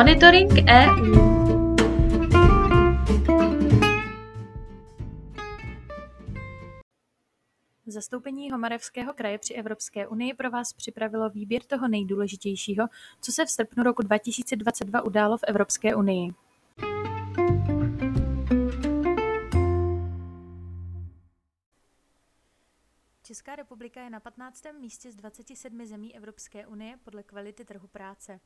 [0.00, 1.14] Monitoring EU
[7.86, 12.88] Zastoupení Homarevského kraje při Evropské unii pro vás připravilo výběr toho nejdůležitějšího,
[13.20, 16.34] co se v srpnu roku 2022 událo v Evropské unii.
[23.22, 24.64] Česká republika je na 15.
[24.80, 28.40] místě z 27 zemí Evropské unie podle kvality trhu práce.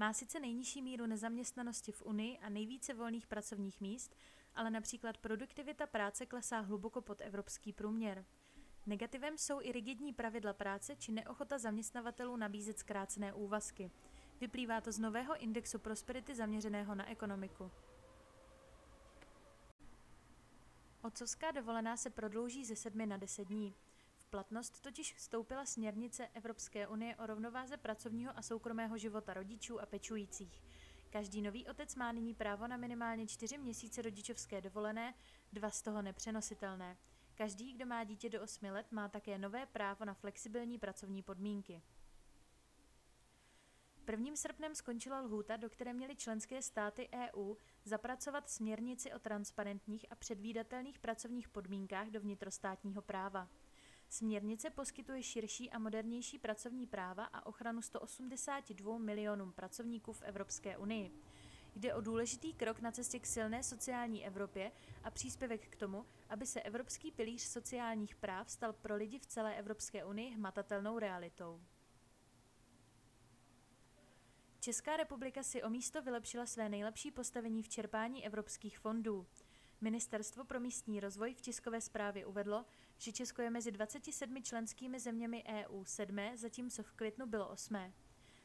[0.00, 4.16] Má sice nejnižší míru nezaměstnanosti v Unii a nejvíce volných pracovních míst,
[4.54, 8.24] ale například produktivita práce klesá hluboko pod evropský průměr.
[8.86, 13.90] Negativem jsou i rigidní pravidla práce či neochota zaměstnavatelů nabízet zkrácené úvazky.
[14.40, 17.70] Vyplývá to z nového indexu prosperity zaměřeného na ekonomiku.
[21.02, 23.74] Otcovská dovolená se prodlouží ze sedmi na deset dní.
[24.30, 30.62] Platnost totiž vstoupila směrnice Evropské unie o rovnováze pracovního a soukromého života rodičů a pečujících.
[31.10, 35.14] Každý nový otec má nyní právo na minimálně čtyři měsíce rodičovské dovolené,
[35.52, 36.96] dva z toho nepřenositelné.
[37.34, 41.82] Každý, kdo má dítě do 8 let, má také nové právo na flexibilní pracovní podmínky.
[44.10, 44.36] 1.
[44.36, 50.98] srpnem skončila lhůta, do které měly členské státy EU zapracovat směrnici o transparentních a předvídatelných
[50.98, 53.48] pracovních podmínkách do vnitrostátního práva.
[54.12, 61.10] Směrnice poskytuje širší a modernější pracovní práva a ochranu 182 milionům pracovníků v Evropské unii.
[61.76, 64.72] Jde o důležitý krok na cestě k silné sociální Evropě
[65.04, 69.56] a příspěvek k tomu, aby se Evropský pilíř sociálních práv stal pro lidi v celé
[69.56, 71.60] Evropské unii hmatatelnou realitou.
[74.60, 79.26] Česká republika si o místo vylepšila své nejlepší postavení v čerpání evropských fondů.
[79.80, 82.64] Ministerstvo pro místní rozvoj v tiskové zprávě uvedlo,
[83.00, 87.92] že Česko je mezi 27 členskými zeměmi EU sedmé, zatímco v květnu bylo osmé.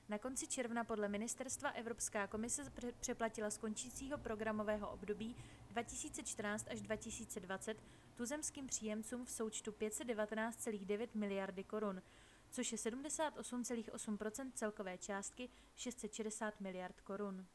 [0.09, 5.36] Na konci června podle ministerstva Evropská komise přeplatila z končícího programového období
[5.70, 7.77] 2014 až 2020
[8.16, 12.02] tuzemským příjemcům v součtu 519,9 miliardy korun,
[12.49, 17.45] což je 78,8 celkové částky 660 miliard korun.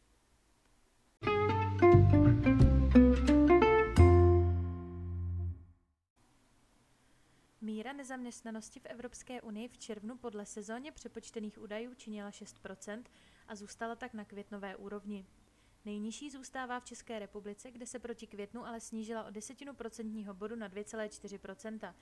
[7.62, 13.02] Míra nezaměstnanosti v Evropské unii v červnu podle sezóně přepočtených údajů činila 6%
[13.48, 15.26] a zůstala tak na květnové úrovni.
[15.84, 20.56] Nejnižší zůstává v České republice, kde se proti květnu ale snížila o desetinu procentního bodu
[20.56, 21.94] na 2,4%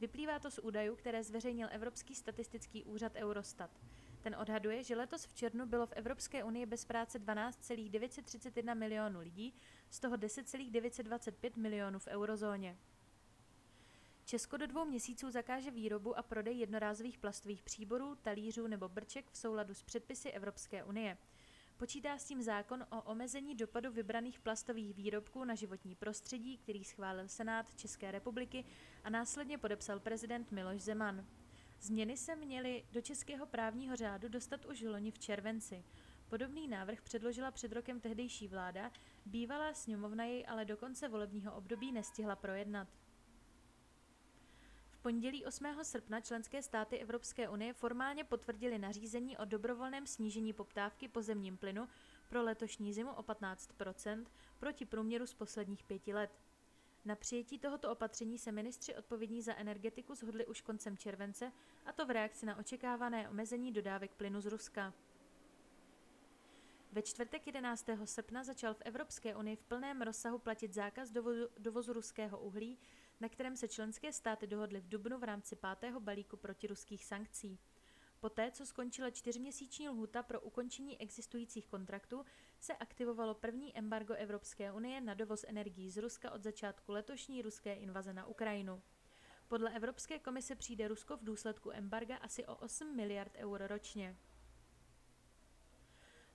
[0.00, 3.70] Vyplývá to z údajů, které zveřejnil Evropský statistický úřad Eurostat.
[4.20, 9.54] Ten odhaduje, že letos v červnu bylo v Evropské unii bez práce 12,931 milionů lidí,
[9.90, 12.78] z toho 10,925 milionů v eurozóně.
[14.24, 19.36] Česko do dvou měsíců zakáže výrobu a prodej jednorázových plastových příborů, talířů nebo brček v
[19.36, 21.18] souladu s předpisy Evropské unie.
[21.76, 27.28] Počítá s tím zákon o omezení dopadu vybraných plastových výrobků na životní prostředí, který schválil
[27.28, 28.64] Senát České republiky
[29.04, 31.26] a následně podepsal prezident Miloš Zeman.
[31.80, 35.84] Změny se měly do českého právního řádu dostat už loni v červenci.
[36.28, 38.90] Podobný návrh předložila před rokem tehdejší vláda,
[39.26, 42.88] bývalá sněmovna jej ale do konce volebního období nestihla projednat
[45.04, 45.66] pondělí 8.
[45.82, 51.88] srpna členské státy Evropské unie formálně potvrdili nařízení o dobrovolném snížení poptávky po zemním plynu
[52.28, 54.26] pro letošní zimu o 15%
[54.58, 56.30] proti průměru z posledních pěti let.
[57.04, 61.52] Na přijetí tohoto opatření se ministři odpovědní za energetiku shodli už koncem července,
[61.86, 64.94] a to v reakci na očekávané omezení dodávek plynu z Ruska.
[66.92, 67.86] Ve čtvrtek 11.
[68.04, 72.78] srpna začal v Evropské unii v plném rozsahu platit zákaz dovozu, dovozu ruského uhlí
[73.24, 77.58] na kterém se členské státy dohodly v Dubnu v rámci pátého balíku protiruských sankcí.
[78.20, 82.24] Poté, co skončila čtyřměsíční lhuta pro ukončení existujících kontraktů,
[82.60, 87.74] se aktivovalo první embargo Evropské unie na dovoz energií z Ruska od začátku letošní ruské
[87.74, 88.82] invaze na Ukrajinu.
[89.48, 94.16] Podle Evropské komise přijde Rusko v důsledku embarga asi o 8 miliard eur ročně.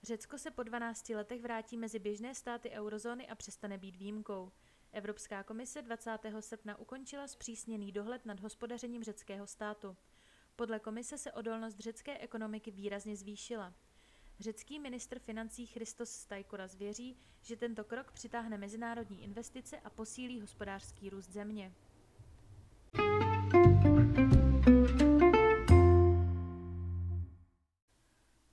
[0.04, 4.52] Řecko se po 12 letech vrátí mezi běžné státy eurozóny a přestane být výjimkou.
[4.92, 6.20] Evropská komise 20.
[6.40, 9.98] srpna ukončila zpřísněný dohled nad hospodařením řeckého státu.
[10.56, 13.74] Podle komise se odolnost řecké ekonomiky výrazně zvýšila.
[14.40, 21.10] Řecký ministr financí Christos Stajkoras věří, že tento krok přitáhne mezinárodní investice a posílí hospodářský
[21.10, 21.74] růst země.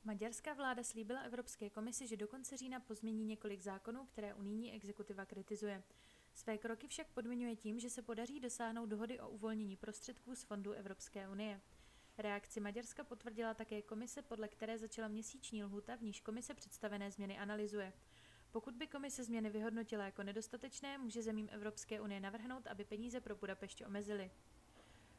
[0.04, 5.24] Maďarská vláda slíbila Evropské komisi, že do konce října pozmění několik zákonů, které unijní exekutiva
[5.24, 5.82] kritizuje.
[6.36, 10.72] Své kroky však podmiňuje tím, že se podaří dosáhnout dohody o uvolnění prostředků z fondů
[10.72, 11.60] Evropské unie.
[12.18, 17.38] Reakci Maďarska potvrdila také komise, podle které začala měsíční lhuta, v níž komise představené změny
[17.38, 17.92] analyzuje.
[18.50, 23.36] Pokud by komise změny vyhodnotila jako nedostatečné, může zemím Evropské unie navrhnout, aby peníze pro
[23.36, 24.30] Budapešť omezily.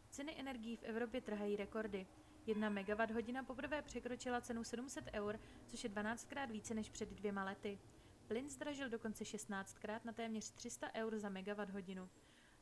[0.10, 2.08] Ceny energií v Evropě trhají rekordy.
[2.46, 2.74] Jedna
[3.14, 7.80] hodina poprvé překročila cenu 700 eur, což je 12krát více než před dvěma lety.
[8.28, 11.32] Plyn zdražil dokonce 16krát na téměř 300 eur za
[11.72, 12.10] hodinu.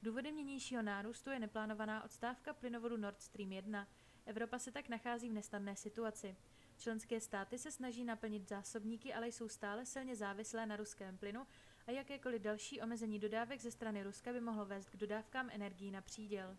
[0.01, 3.87] Důvodem nynějšího nárůstu je neplánovaná odstávka plynovodu Nord Stream 1.
[4.25, 6.35] Evropa se tak nachází v nesnadné situaci.
[6.77, 11.47] Členské státy se snaží naplnit zásobníky, ale jsou stále silně závislé na ruském plynu
[11.87, 16.01] a jakékoliv další omezení dodávek ze strany Ruska by mohlo vést k dodávkám energií na
[16.01, 16.57] příděl.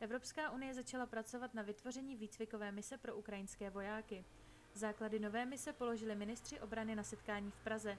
[0.00, 4.24] Evropská unie začala pracovat na vytvoření výcvikové mise pro ukrajinské vojáky.
[4.74, 7.98] Základy nové mise položili ministři obrany na setkání v Praze.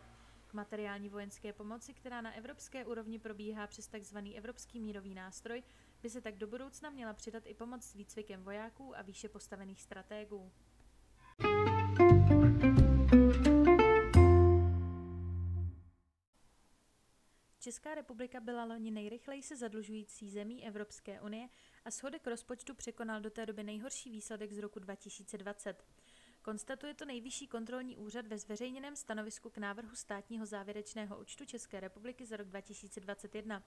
[0.50, 4.18] K materiální vojenské pomoci, která na evropské úrovni probíhá přes tzv.
[4.36, 5.64] Evropský mírový nástroj,
[6.02, 9.82] by se tak do budoucna měla přidat i pomoc s výcvikem vojáků a výše postavených
[9.82, 10.52] stratégů.
[17.60, 21.50] Česká republika byla loni nejrychleji se zadlužující zemí Evropské unie
[21.86, 25.86] a schodek rozpočtu překonal do té doby nejhorší výsledek z roku 2020.
[26.50, 32.26] Konstatuje to nejvyšší kontrolní úřad ve zveřejněném stanovisku k návrhu státního závěrečného účtu České republiky
[32.26, 33.64] za rok 2021.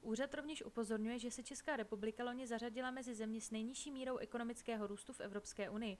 [0.00, 4.86] Úřad rovněž upozorňuje, že se Česká republika loni zařadila mezi země s nejnižší mírou ekonomického
[4.86, 5.98] růstu v Evropské unii.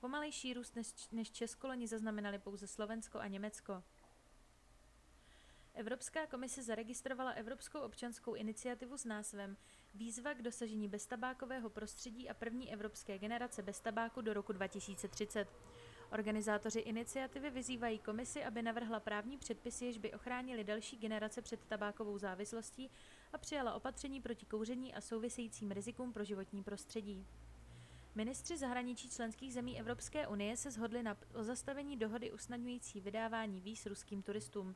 [0.00, 0.78] Pomalejší růst
[1.12, 3.82] než Česko loni zaznamenali pouze Slovensko a Německo.
[5.74, 9.56] Evropská komise zaregistrovala Evropskou občanskou iniciativu s názvem
[9.94, 15.48] Výzva k dosažení beztabákového prostředí a první evropské generace bez tabáku do roku 2030.
[16.12, 22.18] Organizátoři iniciativy vyzývají komisi, aby navrhla právní předpisy, jež by ochránili další generace před tabákovou
[22.18, 22.90] závislostí
[23.32, 27.26] a přijala opatření proti kouření a souvisejícím rizikům pro životní prostředí.
[28.14, 34.22] Ministři zahraničí členských zemí Evropské unie se shodli na zastavení dohody usnadňující vydávání víz ruským
[34.22, 34.74] turistům.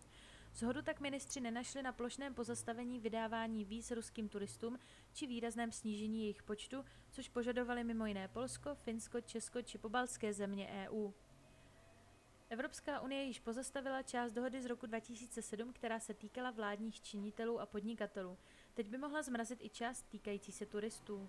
[0.56, 4.79] Zhodu tak ministři nenašli na plošném pozastavení vydávání víz ruským turistům
[5.12, 10.69] či výrazném snížení jejich počtu, což požadovali mimo jiné Polsko, Finsko, Česko či pobalské země
[10.69, 11.11] EU.
[12.49, 17.67] Evropská unie již pozastavila část dohody z roku 2007, která se týkala vládních činitelů a
[17.67, 18.38] podnikatelů.
[18.75, 21.29] Teď by mohla zmrazit i část týkající se turistů.